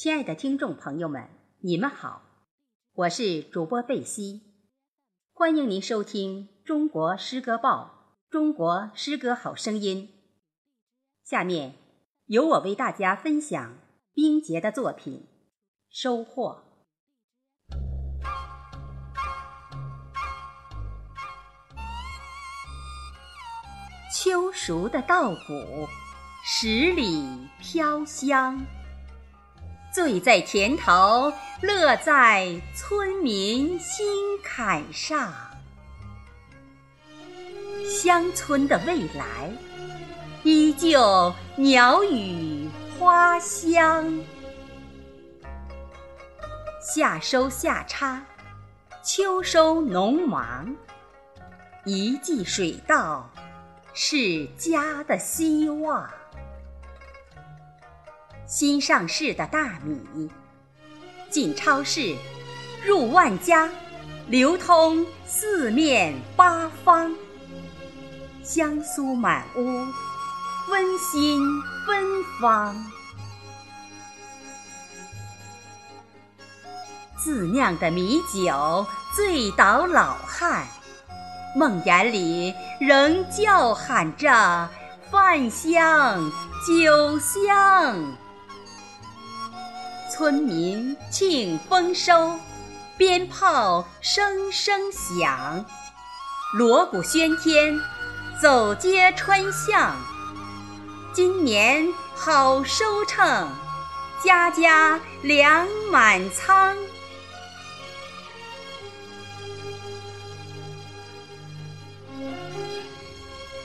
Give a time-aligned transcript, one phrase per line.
[0.00, 2.22] 亲爱的听众朋友们，你们好，
[2.94, 4.42] 我是主播贝西，
[5.32, 10.08] 欢迎您收听《中国诗歌报》《中国诗歌好声音》。
[11.28, 11.74] 下面
[12.26, 13.76] 由我为大家分享
[14.14, 15.14] 冰洁的作品
[15.90, 16.62] 《收获》。
[24.14, 25.88] 秋熟的稻谷，
[26.44, 28.64] 十里飘香。
[29.98, 34.06] 醉在田头，乐在村民心
[34.44, 35.34] 坎上。
[37.84, 39.50] 乡村的未来，
[40.44, 44.20] 依旧鸟语花香。
[46.80, 48.24] 夏收夏插，
[49.02, 50.76] 秋收农忙，
[51.84, 53.28] 一季水稻，
[53.92, 56.08] 是家的希望。
[58.48, 60.30] 新上市的大米，
[61.28, 62.16] 进超市，
[62.82, 63.68] 入万家，
[64.26, 67.14] 流通四面八方，
[68.42, 69.84] 香酥满屋，
[70.70, 71.42] 温馨
[71.86, 72.02] 芬
[72.40, 72.74] 芳。
[77.18, 80.66] 自酿的米酒醉倒老汉，
[81.54, 84.70] 梦魇里仍叫喊着
[85.10, 86.32] 饭香
[86.66, 87.94] 酒香。
[90.18, 92.36] 村民庆丰收，
[92.96, 95.64] 鞭炮声声响，
[96.54, 97.78] 锣鼓喧天，
[98.42, 99.94] 走街串巷。
[101.14, 103.48] 今年好收成，
[104.24, 106.76] 家家粮满仓。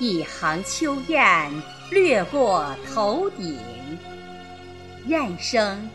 [0.00, 1.62] 一行秋雁
[1.92, 3.56] 掠过头顶，
[5.06, 5.88] 雁声。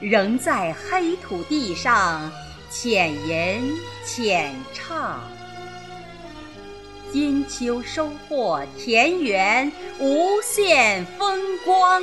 [0.00, 2.30] 仍在黑土地上
[2.70, 5.20] 浅吟浅唱，
[7.10, 12.02] 金秋收获田园无限风光。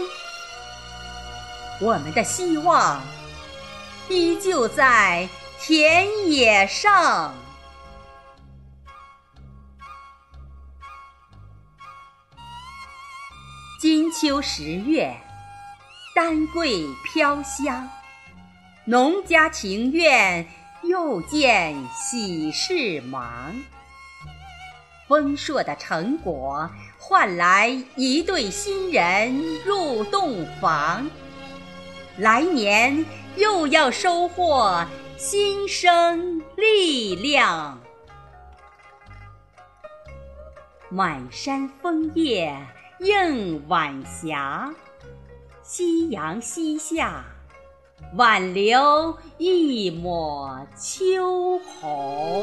[1.79, 3.01] 我们的希望
[4.09, 5.29] 依旧在
[5.61, 7.35] 田野上。
[13.79, 15.15] 金秋十月。
[16.15, 17.89] 丹桂飘香，
[18.85, 20.45] 农家庭院
[20.83, 23.55] 又见喜事忙。
[25.07, 26.69] 丰硕的成果
[26.99, 31.09] 换来一对新人入洞房，
[32.17, 33.03] 来年
[33.35, 34.85] 又要收获
[35.17, 37.81] 新生力量。
[40.89, 42.55] 满山枫叶
[42.99, 44.71] 映晚霞。
[45.63, 47.23] 夕阳西下，
[48.17, 52.42] 挽留一抹秋红。